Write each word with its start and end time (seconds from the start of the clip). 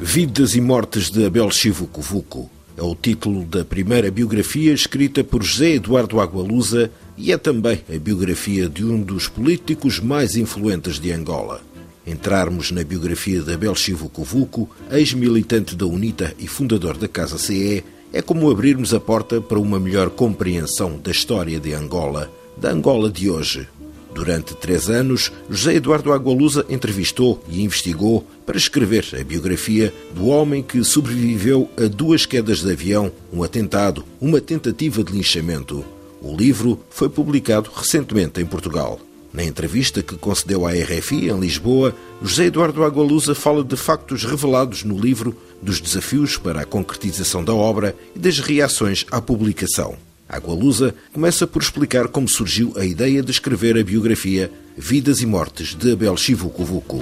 Vidas 0.00 0.54
e 0.54 0.60
Mortes 0.60 1.10
de 1.10 1.24
Abel 1.24 1.50
Chivucovuco 1.50 2.50
é 2.76 2.82
o 2.82 2.94
título 2.94 3.44
da 3.44 3.64
primeira 3.64 4.10
biografia 4.10 4.72
escrita 4.72 5.22
por 5.22 5.42
José 5.42 5.74
Eduardo 5.74 6.20
Agualusa 6.20 6.90
e 7.16 7.30
é 7.30 7.36
também 7.36 7.82
a 7.94 7.98
biografia 7.98 8.68
de 8.68 8.84
um 8.84 9.00
dos 9.00 9.28
políticos 9.28 10.00
mais 10.00 10.36
influentes 10.36 10.98
de 10.98 11.12
Angola. 11.12 11.60
Entrarmos 12.06 12.70
na 12.70 12.82
biografia 12.82 13.40
de 13.42 13.52
Abel 13.52 13.74
Chivucovuco, 13.74 14.68
ex-militante 14.90 15.76
da 15.76 15.86
UNITA 15.86 16.34
e 16.38 16.48
fundador 16.48 16.96
da 16.96 17.06
Casa 17.06 17.38
CE, 17.38 17.84
é 18.12 18.20
como 18.20 18.50
abrirmos 18.50 18.92
a 18.92 19.00
porta 19.00 19.40
para 19.40 19.60
uma 19.60 19.78
melhor 19.78 20.10
compreensão 20.10 20.98
da 20.98 21.10
história 21.10 21.60
de 21.60 21.72
Angola, 21.74 22.32
da 22.56 22.70
Angola 22.70 23.10
de 23.10 23.30
hoje, 23.30 23.68
Durante 24.14 24.54
três 24.54 24.90
anos, 24.90 25.32
José 25.48 25.74
Eduardo 25.74 26.12
Agualusa 26.12 26.66
entrevistou 26.68 27.42
e 27.48 27.62
investigou 27.62 28.26
para 28.44 28.58
escrever 28.58 29.06
a 29.18 29.24
biografia 29.24 29.92
do 30.14 30.26
homem 30.26 30.62
que 30.62 30.84
sobreviveu 30.84 31.70
a 31.76 31.88
duas 31.88 32.26
quedas 32.26 32.60
de 32.60 32.70
avião, 32.70 33.10
um 33.32 33.42
atentado, 33.42 34.04
uma 34.20 34.40
tentativa 34.40 35.02
de 35.02 35.12
linchamento. 35.12 35.84
O 36.20 36.36
livro 36.36 36.78
foi 36.90 37.08
publicado 37.08 37.70
recentemente 37.74 38.40
em 38.40 38.46
Portugal. 38.46 39.00
Na 39.32 39.42
entrevista 39.42 40.02
que 40.02 40.16
concedeu 40.16 40.66
à 40.66 40.72
RFI 40.72 41.30
em 41.30 41.40
Lisboa, 41.40 41.94
José 42.22 42.44
Eduardo 42.44 42.84
Agualusa 42.84 43.34
fala 43.34 43.64
de 43.64 43.76
factos 43.76 44.24
revelados 44.24 44.84
no 44.84 44.98
livro, 44.98 45.34
dos 45.62 45.80
desafios 45.80 46.36
para 46.36 46.60
a 46.60 46.66
concretização 46.66 47.42
da 47.42 47.54
obra 47.54 47.96
e 48.14 48.18
das 48.18 48.40
reações 48.40 49.06
à 49.10 49.22
publicação. 49.22 49.96
Agualusa 50.32 50.94
começa 51.12 51.46
por 51.46 51.60
explicar 51.60 52.08
como 52.08 52.26
surgiu 52.26 52.72
a 52.76 52.86
ideia 52.86 53.22
de 53.22 53.30
escrever 53.30 53.76
a 53.76 53.84
biografia 53.84 54.50
Vidas 54.74 55.20
e 55.20 55.26
Mortes 55.26 55.74
de 55.74 55.92
Abel 55.92 56.16
Chivucovuco. 56.16 56.98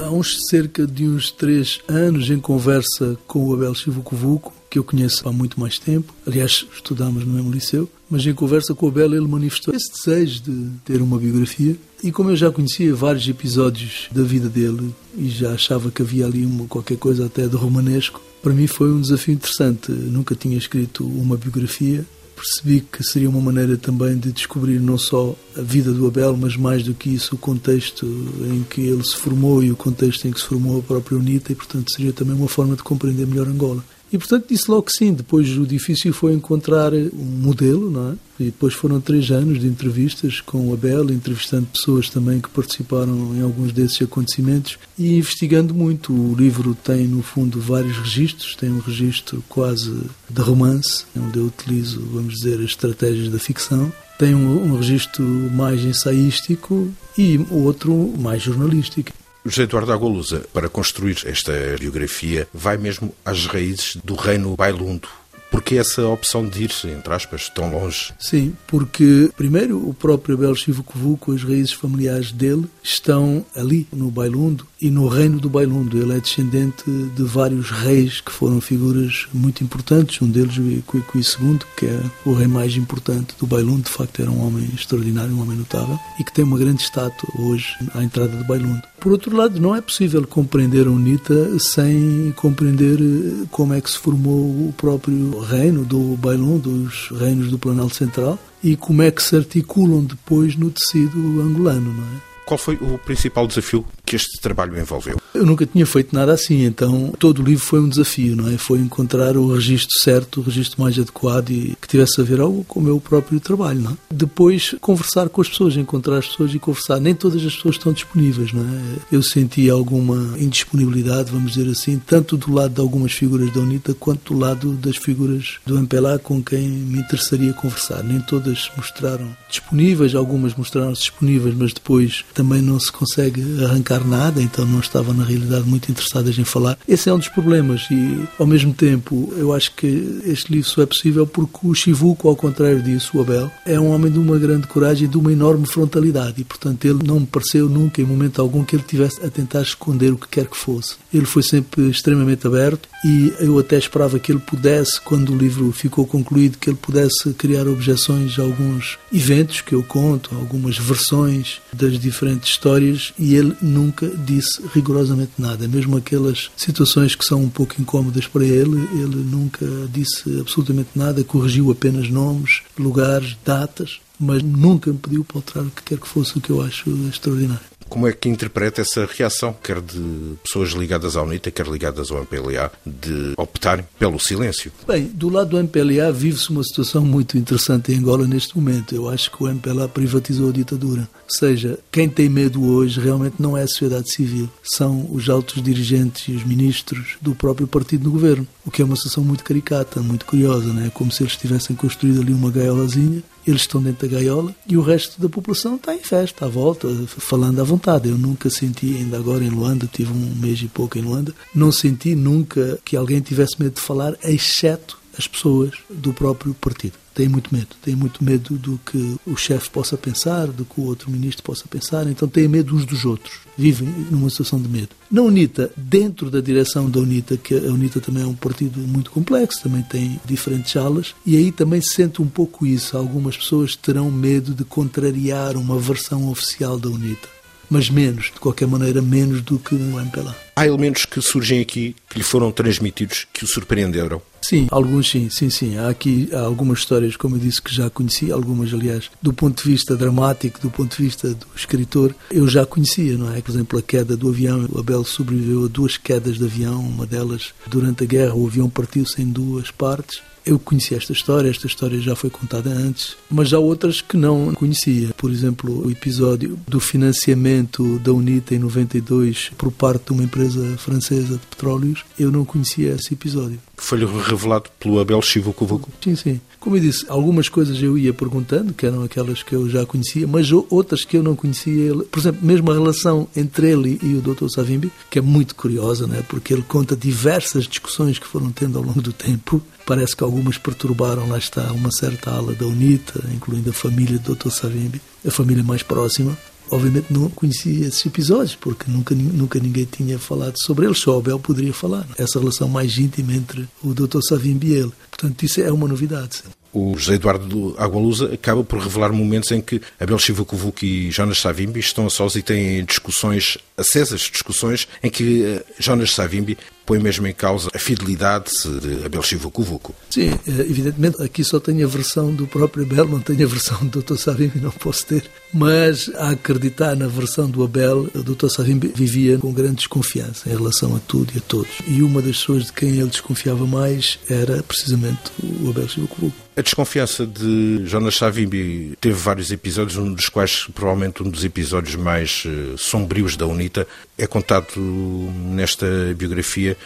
Há 0.00 0.08
uns 0.12 0.46
cerca 0.48 0.86
de 0.86 1.08
uns 1.08 1.32
três 1.32 1.80
anos, 1.88 2.30
em 2.30 2.38
conversa 2.38 3.18
com 3.26 3.44
o 3.44 3.54
Abel 3.54 3.74
Chivucovuco, 3.74 4.54
que 4.70 4.78
eu 4.78 4.84
conheço 4.84 5.28
há 5.28 5.32
muito 5.32 5.58
mais 5.58 5.80
tempo, 5.80 6.14
aliás, 6.24 6.64
estudámos 6.72 7.26
no 7.26 7.32
mesmo 7.32 7.50
liceu, 7.50 7.90
mas 8.08 8.24
em 8.24 8.32
conversa 8.32 8.72
com 8.72 8.86
o 8.86 8.88
Abel 8.88 9.12
ele 9.12 9.26
manifestou 9.26 9.74
esse 9.74 9.90
desejo 9.92 10.42
de 10.42 10.70
ter 10.84 11.02
uma 11.02 11.18
biografia. 11.18 11.76
E 12.04 12.12
como 12.12 12.30
eu 12.30 12.36
já 12.36 12.52
conhecia 12.52 12.94
vários 12.94 13.28
episódios 13.28 14.08
da 14.12 14.22
vida 14.22 14.48
dele 14.48 14.94
e 15.16 15.28
já 15.28 15.54
achava 15.54 15.90
que 15.90 16.02
havia 16.02 16.24
ali 16.24 16.46
uma, 16.46 16.66
qualquer 16.68 16.98
coisa 16.98 17.26
até 17.26 17.48
de 17.48 17.56
romanesco, 17.56 18.22
para 18.42 18.52
mim 18.52 18.66
foi 18.66 18.90
um 18.92 19.00
desafio 19.00 19.34
interessante. 19.34 19.90
Nunca 19.92 20.34
tinha 20.34 20.56
escrito 20.56 21.04
uma 21.04 21.36
biografia. 21.36 22.04
Percebi 22.34 22.80
que 22.80 23.04
seria 23.04 23.28
uma 23.28 23.40
maneira 23.40 23.76
também 23.76 24.16
de 24.16 24.32
descobrir 24.32 24.80
não 24.80 24.96
só 24.96 25.36
a 25.54 25.60
vida 25.60 25.92
do 25.92 26.06
Abel, 26.06 26.36
mas 26.38 26.56
mais 26.56 26.82
do 26.82 26.94
que 26.94 27.10
isso, 27.10 27.34
o 27.34 27.38
contexto 27.38 28.06
em 28.06 28.62
que 28.62 28.80
ele 28.80 29.04
se 29.04 29.14
formou 29.14 29.62
e 29.62 29.70
o 29.70 29.76
contexto 29.76 30.26
em 30.26 30.32
que 30.32 30.40
se 30.40 30.46
formou 30.46 30.78
a 30.78 30.82
própria 30.82 31.18
UNITA, 31.18 31.52
e 31.52 31.54
portanto 31.54 31.92
seria 31.92 32.14
também 32.14 32.34
uma 32.34 32.48
forma 32.48 32.74
de 32.74 32.82
compreender 32.82 33.26
melhor 33.26 33.46
Angola. 33.46 33.84
E 34.12 34.18
portanto 34.18 34.46
disse 34.48 34.70
logo 34.70 34.84
que 34.84 34.92
sim. 34.92 35.12
Depois 35.12 35.56
o 35.56 35.66
difícil 35.66 36.12
foi 36.12 36.32
encontrar 36.32 36.92
um 36.92 37.40
modelo, 37.42 37.90
não 37.90 38.12
é? 38.12 38.14
E 38.40 38.44
depois 38.44 38.72
foram 38.72 39.00
três 39.00 39.30
anos 39.30 39.60
de 39.60 39.66
entrevistas 39.66 40.40
com 40.40 40.68
o 40.68 40.72
Abel, 40.72 41.10
entrevistando 41.10 41.66
pessoas 41.66 42.08
também 42.08 42.40
que 42.40 42.48
participaram 42.48 43.36
em 43.36 43.42
alguns 43.42 43.70
desses 43.70 44.00
acontecimentos 44.00 44.78
e 44.98 45.18
investigando 45.18 45.74
muito. 45.74 46.12
O 46.12 46.34
livro 46.34 46.74
tem, 46.74 47.06
no 47.06 47.22
fundo, 47.22 47.60
vários 47.60 47.98
registros. 47.98 48.56
Tem 48.56 48.70
um 48.70 48.80
registro 48.80 49.44
quase 49.48 49.94
de 50.28 50.40
romance, 50.40 51.04
onde 51.16 51.38
eu 51.38 51.46
utilizo, 51.46 52.00
vamos 52.12 52.34
dizer, 52.34 52.58
as 52.60 52.70
estratégias 52.70 53.30
da 53.30 53.38
ficção. 53.38 53.92
Tem 54.18 54.34
um, 54.34 54.64
um 54.64 54.76
registro 54.76 55.22
mais 55.22 55.82
ensaístico 55.84 56.90
e 57.16 57.38
outro 57.50 58.14
mais 58.18 58.42
jornalístico. 58.42 59.12
José 59.44 59.62
Eduardo 59.62 59.92
Agualusa, 59.92 60.44
para 60.52 60.68
construir 60.68 61.18
esta 61.24 61.52
biografia, 61.78 62.46
vai 62.52 62.76
mesmo 62.76 63.14
às 63.24 63.46
raízes 63.46 63.96
do 64.04 64.14
reino 64.14 64.54
bailundo. 64.54 65.08
Porque 65.50 65.76
essa 65.76 66.06
opção 66.06 66.46
de 66.46 66.64
ir, 66.64 66.70
entre 66.96 67.12
aspas, 67.12 67.48
tão 67.48 67.70
longe? 67.70 68.12
Sim, 68.18 68.54
porque, 68.66 69.30
primeiro, 69.36 69.76
o 69.88 69.92
próprio 69.92 70.36
Abel 70.36 70.54
Chivucovuco, 70.54 71.32
as 71.32 71.42
raízes 71.42 71.72
familiares 71.72 72.32
dele, 72.32 72.66
estão 72.82 73.44
ali, 73.54 73.86
no 73.92 74.10
Bailundo, 74.10 74.66
e 74.80 74.90
no 74.90 75.08
reino 75.08 75.38
do 75.38 75.50
Bailundo. 75.50 76.00
Ele 76.00 76.16
é 76.16 76.20
descendente 76.20 76.84
de 76.86 77.22
vários 77.22 77.70
reis 77.70 78.20
que 78.20 78.32
foram 78.32 78.60
figuras 78.60 79.26
muito 79.32 79.62
importantes. 79.62 80.20
Um 80.22 80.30
deles, 80.30 80.56
Cuicui 80.86 81.20
II, 81.20 81.58
que 81.76 81.86
é 81.86 82.00
o 82.24 82.32
rei 82.32 82.46
mais 82.46 82.76
importante 82.76 83.34
do 83.38 83.46
Bailundo. 83.46 83.82
De 83.82 83.90
facto, 83.90 84.22
era 84.22 84.30
um 84.30 84.46
homem 84.46 84.68
extraordinário, 84.74 85.34
um 85.34 85.42
homem 85.42 85.58
notável 85.58 85.98
e 86.18 86.24
que 86.24 86.32
tem 86.32 86.44
uma 86.44 86.58
grande 86.58 86.82
estátua 86.82 87.28
hoje 87.38 87.76
à 87.94 88.02
entrada 88.02 88.36
do 88.36 88.44
Bailundo. 88.44 88.82
Por 88.98 89.12
outro 89.12 89.34
lado, 89.34 89.60
não 89.60 89.74
é 89.74 89.80
possível 89.80 90.26
compreender 90.26 90.86
a 90.86 90.90
UNITA 90.90 91.58
sem 91.58 92.32
compreender 92.36 92.98
eh, 93.00 93.46
como 93.50 93.72
é 93.72 93.80
que 93.80 93.90
se 93.90 93.98
formou 93.98 94.68
o 94.68 94.74
próprio 94.76 95.39
reino 95.40 95.84
do 95.84 96.16
Bailundo, 96.16 96.70
os 96.70 97.10
reinos 97.10 97.50
do 97.50 97.58
Planalto 97.58 97.96
Central 97.96 98.38
e 98.62 98.76
como 98.76 99.02
é 99.02 99.10
que 99.10 99.22
se 99.22 99.36
articulam 99.36 100.04
depois 100.04 100.56
no 100.56 100.70
tecido 100.70 101.18
angolano, 101.40 101.92
não 101.92 102.04
é? 102.04 102.29
Qual 102.50 102.58
foi 102.58 102.74
o 102.80 102.98
principal 102.98 103.46
desafio 103.46 103.86
que 104.04 104.16
este 104.16 104.40
trabalho 104.40 104.76
envolveu? 104.76 105.20
Eu 105.32 105.46
nunca 105.46 105.64
tinha 105.64 105.86
feito 105.86 106.12
nada 106.12 106.32
assim, 106.32 106.64
então 106.64 107.12
todo 107.16 107.40
o 107.40 107.44
livro 107.44 107.64
foi 107.64 107.78
um 107.78 107.88
desafio, 107.88 108.34
não 108.34 108.48
é? 108.48 108.58
Foi 108.58 108.80
encontrar 108.80 109.36
o 109.36 109.54
registro 109.54 109.96
certo, 110.00 110.40
o 110.40 110.42
registro 110.42 110.82
mais 110.82 110.98
adequado 110.98 111.50
e 111.50 111.76
que 111.80 111.86
tivesse 111.86 112.20
a 112.20 112.24
ver 112.24 112.40
algo 112.40 112.64
com 112.64 112.80
o 112.80 112.82
meu 112.82 113.00
próprio 113.00 113.38
trabalho, 113.38 113.78
não 113.78 113.92
é? 113.92 113.94
Depois 114.10 114.74
conversar 114.80 115.28
com 115.28 115.40
as 115.40 115.48
pessoas, 115.48 115.76
encontrar 115.76 116.18
as 116.18 116.26
pessoas 116.26 116.52
e 116.52 116.58
conversar. 116.58 116.98
Nem 116.98 117.14
todas 117.14 117.46
as 117.46 117.54
pessoas 117.54 117.76
estão 117.76 117.92
disponíveis, 117.92 118.52
não 118.52 118.62
é? 118.62 118.96
Eu 119.12 119.22
senti 119.22 119.70
alguma 119.70 120.36
indisponibilidade, 120.36 121.30
vamos 121.30 121.52
dizer 121.52 121.70
assim, 121.70 122.02
tanto 122.04 122.36
do 122.36 122.52
lado 122.52 122.74
de 122.74 122.80
algumas 122.80 123.12
figuras 123.12 123.48
da 123.52 123.60
UNITA 123.60 123.94
quanto 123.94 124.34
do 124.34 124.40
lado 124.40 124.72
das 124.72 124.96
figuras 124.96 125.60
do 125.64 125.78
MPLA 125.78 126.18
com 126.18 126.42
quem 126.42 126.66
me 126.66 126.98
interessaria 126.98 127.52
conversar. 127.52 128.02
Nem 128.02 128.20
todas 128.20 128.72
mostraram 128.76 129.28
disponíveis, 129.50 130.14
algumas 130.14 130.54
mostraram-se 130.54 131.02
disponíveis, 131.02 131.54
mas 131.56 131.72
depois 131.72 132.24
também 132.34 132.62
não 132.62 132.78
se 132.78 132.90
consegue 132.90 133.42
arrancar 133.64 134.06
nada, 134.06 134.42
então 134.42 134.64
não 134.64 134.80
estavam 134.80 135.14
na 135.14 135.24
realidade 135.24 135.68
muito 135.68 135.90
interessadas 135.90 136.38
em 136.38 136.44
falar. 136.44 136.78
Esse 136.86 137.08
é 137.08 137.14
um 137.14 137.18
dos 137.18 137.28
problemas 137.28 137.86
e, 137.90 138.24
ao 138.38 138.46
mesmo 138.46 138.72
tempo, 138.72 139.32
eu 139.36 139.52
acho 139.52 139.74
que 139.74 140.20
este 140.24 140.52
livro 140.52 140.68
só 140.68 140.82
é 140.82 140.86
possível 140.86 141.26
porque 141.26 141.58
o 141.62 141.74
Chivuco, 141.74 142.28
ao 142.28 142.36
contrário 142.36 142.82
disso, 142.82 143.18
o 143.18 143.20
Abel, 143.20 143.50
é 143.66 143.78
um 143.78 143.90
homem 143.90 144.10
de 144.10 144.18
uma 144.18 144.38
grande 144.38 144.66
coragem 144.66 145.04
e 145.04 145.08
de 145.08 145.18
uma 145.18 145.32
enorme 145.32 145.66
frontalidade 145.66 146.40
e, 146.40 146.44
portanto, 146.44 146.84
ele 146.84 147.00
não 147.04 147.20
me 147.20 147.26
pareceu 147.26 147.68
nunca, 147.68 148.00
em 148.00 148.04
momento 148.04 148.40
algum, 148.40 148.64
que 148.64 148.76
ele 148.76 148.82
tivesse 148.82 149.24
a 149.24 149.30
tentar 149.30 149.62
esconder 149.62 150.12
o 150.12 150.18
que 150.18 150.28
quer 150.28 150.46
que 150.46 150.56
fosse. 150.56 150.96
Ele 151.12 151.26
foi 151.26 151.42
sempre 151.42 151.88
extremamente 151.90 152.46
aberto 152.46 152.88
e 153.04 153.32
eu 153.40 153.58
até 153.58 153.78
esperava 153.78 154.18
que 154.18 154.30
ele 154.30 154.40
pudesse, 154.40 155.00
quando 155.00 155.32
o 155.32 155.36
livro 155.36 155.72
ficou 155.72 156.06
concluído, 156.06 156.58
que 156.58 156.70
ele 156.70 156.78
pudesse 156.80 157.32
criar 157.34 157.66
objeções 157.66 158.38
a 158.38 158.42
alguns 158.42 158.98
eventos 159.12 159.39
que 159.60 159.74
eu 159.74 159.82
conto, 159.82 160.34
algumas 160.34 160.76
versões 160.76 161.60
das 161.72 161.98
diferentes 161.98 162.50
histórias 162.50 163.12
e 163.18 163.34
ele 163.34 163.56
nunca 163.62 164.06
disse 164.08 164.62
rigorosamente 164.74 165.32
nada. 165.38 165.66
Mesmo 165.66 165.96
aquelas 165.96 166.50
situações 166.56 167.14
que 167.14 167.24
são 167.24 167.42
um 167.42 167.48
pouco 167.48 167.80
incómodas 167.80 168.26
para 168.26 168.44
ele, 168.44 168.78
ele 168.92 169.16
nunca 169.16 169.66
disse 169.92 170.40
absolutamente 170.40 170.90
nada, 170.94 171.24
corrigiu 171.24 171.70
apenas 171.70 172.10
nomes, 172.10 172.62
lugares, 172.78 173.36
datas, 173.44 174.00
mas 174.18 174.42
nunca 174.42 174.92
me 174.92 174.98
pediu 174.98 175.24
para 175.24 175.38
alterar 175.38 175.66
o 175.66 175.70
que 175.70 175.82
quer 175.82 175.98
que 175.98 176.08
fosse, 176.08 176.36
o 176.36 176.40
que 176.40 176.50
eu 176.50 176.60
acho 176.60 176.90
extraordinário. 177.08 177.64
Como 177.90 178.06
é 178.06 178.12
que 178.12 178.28
interpreta 178.28 178.80
essa 178.80 179.04
reação, 179.04 179.52
quer 179.52 179.80
de 179.80 180.36
pessoas 180.44 180.70
ligadas 180.70 181.16
à 181.16 181.22
UNITA, 181.22 181.50
quer 181.50 181.66
ligadas 181.66 182.12
ao 182.12 182.18
MPLA, 182.18 182.70
de 182.86 183.34
optarem 183.36 183.84
pelo 183.98 184.18
silêncio? 184.20 184.70
Bem, 184.86 185.06
do 185.06 185.28
lado 185.28 185.50
do 185.50 185.58
MPLA 185.58 186.12
vive-se 186.12 186.50
uma 186.50 186.62
situação 186.62 187.04
muito 187.04 187.36
interessante 187.36 187.92
em 187.92 187.98
Angola 187.98 188.28
neste 188.28 188.56
momento. 188.56 188.94
Eu 188.94 189.08
acho 189.08 189.28
que 189.32 189.42
o 189.42 189.48
MPLA 189.48 189.88
privatizou 189.88 190.50
a 190.50 190.52
ditadura. 190.52 191.00
Ou 191.24 191.36
seja, 191.36 191.80
quem 191.90 192.08
tem 192.08 192.28
medo 192.28 192.64
hoje 192.64 193.00
realmente 193.00 193.36
não 193.40 193.56
é 193.56 193.64
a 193.64 193.68
sociedade 193.68 194.10
civil, 194.10 194.48
são 194.62 195.08
os 195.10 195.28
altos 195.28 195.60
dirigentes 195.60 196.28
e 196.28 196.32
os 196.32 196.44
ministros 196.44 197.16
do 197.20 197.34
próprio 197.34 197.66
partido 197.66 198.04
no 198.04 198.12
governo, 198.12 198.46
o 198.64 198.70
que 198.70 198.82
é 198.82 198.84
uma 198.84 198.94
situação 198.94 199.24
muito 199.24 199.42
caricata, 199.42 200.00
muito 200.00 200.24
curiosa, 200.26 200.72
não 200.72 200.84
é? 200.84 200.90
Como 200.90 201.10
se 201.10 201.24
eles 201.24 201.36
tivessem 201.36 201.74
construído 201.74 202.20
ali 202.20 202.32
uma 202.32 202.52
gaiolazinha 202.52 203.20
eles 203.46 203.62
estão 203.62 203.82
dentro 203.82 204.08
da 204.08 204.14
gaiola 204.14 204.54
e 204.66 204.76
o 204.76 204.82
resto 204.82 205.20
da 205.20 205.28
população 205.28 205.76
está 205.76 205.94
em 205.94 206.00
festa, 206.00 206.46
à 206.46 206.48
volta, 206.48 206.88
falando 207.06 207.60
à 207.60 207.64
vontade. 207.64 208.08
Eu 208.08 208.18
nunca 208.18 208.50
senti, 208.50 208.96
ainda 208.96 209.16
agora 209.16 209.44
em 209.44 209.50
Luanda, 209.50 209.88
tive 209.90 210.12
um 210.12 210.34
mês 210.36 210.60
e 210.60 210.68
pouco 210.68 210.98
em 210.98 211.02
Luanda, 211.02 211.34
não 211.54 211.72
senti 211.72 212.14
nunca 212.14 212.78
que 212.84 212.96
alguém 212.96 213.20
tivesse 213.20 213.60
medo 213.60 213.74
de 213.74 213.80
falar, 213.80 214.14
exceto 214.22 214.99
as 215.18 215.26
pessoas 215.26 215.72
do 215.88 216.12
próprio 216.12 216.54
partido 216.54 216.94
tem 217.14 217.28
muito 217.28 217.54
medo. 217.54 217.68
Tem 217.82 217.94
muito 217.94 218.24
medo 218.24 218.56
do 218.56 218.80
que 218.86 219.16
o 219.26 219.36
chefe 219.36 219.68
possa 219.68 219.96
pensar, 219.96 220.46
do 220.46 220.64
que 220.64 220.80
o 220.80 220.84
outro 220.84 221.10
ministro 221.10 221.42
possa 221.42 221.64
pensar, 221.68 222.06
então 222.06 222.26
têm 222.26 222.48
medo 222.48 222.74
uns 222.74 222.86
dos 222.86 223.04
outros. 223.04 223.40
Vivem 223.58 223.88
numa 224.10 224.30
situação 224.30 224.60
de 224.60 224.68
medo. 224.68 224.88
Na 225.10 225.20
UNITA, 225.20 225.70
dentro 225.76 226.30
da 226.30 226.40
direção 226.40 226.88
da 226.88 227.00
UNITA, 227.00 227.36
que 227.36 227.54
a 227.54 227.72
UNITA 227.72 228.00
também 228.00 228.22
é 228.22 228.26
um 228.26 228.34
partido 228.34 228.80
muito 228.80 229.10
complexo, 229.10 229.62
também 229.62 229.82
tem 229.82 230.18
diferentes 230.24 230.74
alas, 230.76 231.14
e 231.26 231.36
aí 231.36 231.52
também 231.52 231.80
se 231.82 231.90
sente 231.90 232.22
um 232.22 232.28
pouco 232.28 232.64
isso. 232.64 232.96
Algumas 232.96 233.36
pessoas 233.36 233.76
terão 233.76 234.10
medo 234.10 234.54
de 234.54 234.64
contrariar 234.64 235.56
uma 235.56 235.78
versão 235.78 236.30
oficial 236.30 236.78
da 236.78 236.88
UNITA 236.88 237.40
mas 237.70 237.88
menos, 237.88 238.24
de 238.24 238.40
qualquer 238.40 238.66
maneira, 238.66 239.00
menos 239.00 239.42
do 239.42 239.56
que 239.56 239.76
no 239.76 240.00
MPLA. 240.00 240.36
Há 240.56 240.66
elementos 240.66 241.04
que 241.04 241.22
surgem 241.22 241.60
aqui 241.60 241.94
que 242.10 242.18
lhe 242.18 242.24
foram 242.24 242.50
transmitidos 242.50 243.26
que 243.32 243.44
o 243.44 243.46
surpreenderam? 243.46 244.20
Sim, 244.42 244.66
alguns 244.70 245.08
sim, 245.08 245.30
sim, 245.30 245.48
sim. 245.48 245.78
Há 245.78 245.88
aqui 245.88 246.28
há 246.32 246.40
algumas 246.40 246.80
histórias, 246.80 247.16
como 247.16 247.36
eu 247.36 247.40
disse, 247.40 247.62
que 247.62 247.72
já 247.72 247.88
conheci, 247.88 248.32
algumas, 248.32 248.74
aliás, 248.74 249.08
do 249.22 249.32
ponto 249.32 249.62
de 249.62 249.70
vista 249.70 249.96
dramático, 249.96 250.60
do 250.60 250.70
ponto 250.70 250.96
de 250.96 251.02
vista 251.02 251.28
do 251.32 251.46
escritor, 251.54 252.14
eu 252.30 252.48
já 252.48 252.66
conhecia, 252.66 253.16
não 253.16 253.32
é? 253.32 253.40
Por 253.40 253.52
exemplo, 253.52 253.78
a 253.78 253.82
queda 253.82 254.16
do 254.16 254.28
avião. 254.28 254.68
O 254.72 254.80
Abel 254.80 255.04
sobreviveu 255.04 255.66
a 255.66 255.68
duas 255.68 255.96
quedas 255.96 256.36
de 256.36 256.44
avião, 256.44 256.80
uma 256.80 257.06
delas 257.06 257.54
durante 257.66 258.02
a 258.02 258.06
guerra, 258.06 258.34
o 258.34 258.46
avião 258.46 258.68
partiu-se 258.68 259.22
em 259.22 259.26
duas 259.26 259.70
partes 259.70 260.20
eu 260.44 260.58
conhecia 260.58 260.96
esta 260.96 261.12
história, 261.12 261.50
esta 261.50 261.66
história 261.66 262.00
já 262.00 262.16
foi 262.16 262.30
contada 262.30 262.70
antes, 262.70 263.16
mas 263.30 263.52
há 263.52 263.58
outras 263.58 264.00
que 264.00 264.16
não 264.16 264.52
conhecia. 264.54 265.10
Por 265.16 265.30
exemplo, 265.30 265.86
o 265.86 265.90
episódio 265.90 266.58
do 266.66 266.80
financiamento 266.80 267.98
da 268.00 268.12
UNITA 268.12 268.54
em 268.54 268.58
92 268.58 269.50
por 269.56 269.70
parte 269.70 270.06
de 270.06 270.12
uma 270.12 270.22
empresa 270.22 270.76
francesa 270.78 271.34
de 271.34 271.46
petróleos, 271.46 271.99
eu 272.18 272.30
não 272.30 272.44
conhecia 272.44 272.94
esse 272.94 273.14
episódio. 273.14 273.58
Foi-lhe 273.76 274.04
revelado 274.04 274.70
pelo 274.78 275.00
Abel 275.00 275.22
Chivucovuco? 275.22 275.88
Sim, 276.02 276.16
sim. 276.16 276.40
Como 276.60 276.76
eu 276.76 276.80
disse, 276.80 277.06
algumas 277.08 277.48
coisas 277.48 277.82
eu 277.82 277.96
ia 277.96 278.12
perguntando, 278.12 278.74
que 278.74 278.84
eram 278.84 279.02
aquelas 279.02 279.42
que 279.42 279.54
eu 279.54 279.68
já 279.68 279.86
conhecia, 279.86 280.26
mas 280.26 280.52
outras 280.52 281.04
que 281.04 281.16
eu 281.16 281.22
não 281.22 281.34
conhecia. 281.34 281.94
Por 282.10 282.18
exemplo, 282.20 282.40
mesmo 282.44 282.70
a 282.70 282.74
relação 282.74 283.26
entre 283.34 283.70
ele 283.70 283.98
e 284.02 284.14
o 284.14 284.20
Dr. 284.20 284.48
Savimbi, 284.48 284.92
que 285.10 285.18
é 285.18 285.22
muito 285.22 285.54
curiosa, 285.54 286.06
né? 286.06 286.22
porque 286.28 286.52
ele 286.52 286.62
conta 286.62 286.94
diversas 286.94 287.64
discussões 287.64 288.18
que 288.18 288.26
foram 288.26 288.52
tendo 288.52 288.78
ao 288.78 288.84
longo 288.84 289.00
do 289.00 289.12
tempo. 289.12 289.62
Parece 289.86 290.14
que 290.14 290.22
algumas 290.22 290.58
perturbaram, 290.58 291.28
lá 291.28 291.38
está, 291.38 291.72
uma 291.72 291.90
certa 291.90 292.30
ala 292.30 292.52
da 292.52 292.66
UNITA, 292.66 293.24
incluindo 293.34 293.70
a 293.70 293.72
família 293.72 294.18
do 294.18 294.34
Dr. 294.34 294.50
Savimbi, 294.50 295.00
a 295.26 295.30
família 295.30 295.64
mais 295.64 295.82
próxima. 295.82 296.36
Obviamente 296.70 297.12
não 297.12 297.28
conhecia 297.30 297.88
esses 297.88 298.04
episódios, 298.06 298.54
porque 298.54 298.90
nunca, 298.90 299.14
nunca 299.14 299.58
ninguém 299.58 299.84
tinha 299.84 300.18
falado 300.18 300.56
sobre 300.56 300.86
eles, 300.86 300.98
só 300.98 301.18
Abel 301.18 301.38
poderia 301.38 301.72
falar. 301.72 302.06
Essa 302.16 302.38
relação 302.38 302.68
mais 302.68 302.96
íntima 302.96 303.34
entre 303.34 303.68
o 303.82 303.92
Dr. 303.92 304.20
Savimbi 304.22 304.68
e 304.68 304.74
ele. 304.74 304.92
Portanto, 305.10 305.42
isso 305.42 305.60
é 305.60 305.72
uma 305.72 305.88
novidade. 305.88 306.42
O 306.72 306.96
José 306.96 307.14
Eduardo 307.14 307.74
Agualusa 307.78 308.32
acaba 308.32 308.62
por 308.62 308.80
revelar 308.80 309.12
momentos 309.12 309.50
em 309.50 309.60
que 309.60 309.80
Abel 309.98 310.18
Chivucovuc 310.18 310.86
e 310.86 311.10
Jonas 311.10 311.38
Savimbi 311.38 311.80
estão 311.80 312.06
a 312.06 312.10
sós 312.10 312.36
e 312.36 312.42
têm 312.42 312.84
discussões, 312.84 313.58
acesas 313.76 314.20
discussões, 314.20 314.86
em 315.02 315.10
que 315.10 315.44
eh, 315.44 315.64
Jonas 315.78 316.12
Savimbi 316.12 316.56
põe 316.90 316.98
mesmo 316.98 317.26
em 317.26 317.32
causa 317.32 317.70
a 317.72 317.78
fidelidade 317.78 318.50
de 318.80 319.04
Abel 319.04 319.22
Chivucovuco. 319.22 319.94
Sim, 320.10 320.30
eh, 320.30 320.60
evidentemente 320.68 321.22
aqui 321.22 321.44
só 321.44 321.60
tenho 321.60 321.86
a 321.86 321.88
versão 321.88 322.34
do 322.34 322.46
próprio 322.46 322.84
Abel, 322.84 323.06
não 323.06 323.20
tenho 323.20 323.44
a 323.44 323.48
versão 323.48 323.78
do 323.86 324.02
Dr. 324.02 324.16
Savimbi, 324.16 324.58
não 324.60 324.72
posso 324.72 325.06
ter. 325.06 325.30
Mas 325.52 326.10
a 326.16 326.30
acreditar 326.30 326.96
na 326.96 327.06
versão 327.06 327.48
do 327.48 327.62
Abel, 327.62 328.08
o 328.14 328.22
Dr. 328.22 328.48
Savimbi 328.48 328.92
vivia 328.94 329.38
com 329.38 329.52
grande 329.52 329.76
desconfiança 329.76 330.48
em 330.48 330.56
relação 330.56 330.96
a 330.96 330.98
tudo 330.98 331.32
e 331.34 331.38
a 331.38 331.42
todos. 331.42 331.70
E 331.86 332.02
uma 332.02 332.20
das 332.20 332.38
pessoas 332.38 332.66
de 332.66 332.72
quem 332.72 332.90
ele 332.90 333.08
desconfiava 333.08 333.66
mais 333.66 334.18
era 334.28 334.62
precisamente 334.62 335.30
o 335.62 335.70
Abel 335.70 335.88
Chivucovuco. 335.88 336.49
A 336.60 336.62
desconfiança 336.62 337.26
de 337.26 337.86
Jonas 337.86 338.16
Savimbi 338.16 338.94
teve 339.00 339.14
vários 339.14 339.50
episódios, 339.50 339.96
um 339.96 340.12
dos 340.12 340.28
quais, 340.28 340.66
provavelmente, 340.74 341.22
um 341.22 341.30
dos 341.30 341.42
episódios 341.42 341.96
mais 341.96 342.42
eh, 342.46 342.74
sombrios 342.76 343.34
da 343.34 343.46
UNITA. 343.46 343.88
É 344.18 344.26
contado 344.26 344.76
nesta 344.76 345.86
biografia 346.14 346.76